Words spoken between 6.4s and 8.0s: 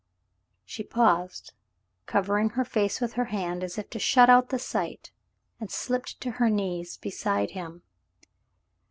her knees beside him.